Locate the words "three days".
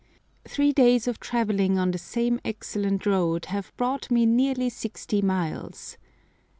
0.45-1.07